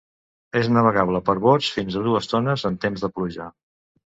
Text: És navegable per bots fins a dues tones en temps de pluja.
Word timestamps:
És 0.61 0.69
navegable 0.77 1.21
per 1.27 1.35
bots 1.43 1.69
fins 1.75 1.99
a 1.99 2.03
dues 2.09 2.33
tones 2.35 2.67
en 2.71 2.81
temps 2.87 3.05
de 3.05 3.15
pluja. 3.19 3.51